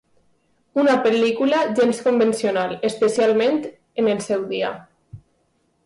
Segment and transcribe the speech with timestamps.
[0.83, 4.77] Una pel·lícula gens convencional, especialment en el seu dia.